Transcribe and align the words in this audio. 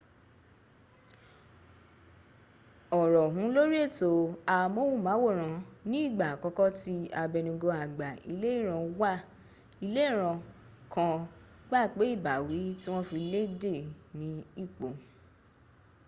ọ̀rọ̀ 2.99 3.21
ọ̀hún 3.27 3.47
lórí 3.55 3.77
ètò 3.85 4.09
amóhùnmáwòrán 4.55 5.55
ni 5.89 5.97
ìgbà 6.07 6.25
àkọ́kọ́ 6.33 6.67
tí 6.79 6.95
abẹnugan 7.21 7.77
àgbà 7.85 8.07
ilẹ̀ 9.83 10.05
iran 10.11 10.37
kan 10.93 11.17
gbà 11.67 11.81
pé 11.95 12.03
ìbáwí 12.15 12.59
tí 12.79 12.87
wọn 12.93 13.03
fi 13.09 13.17
léde 13.33 13.73
ní 14.19 14.27
ip 14.63 14.77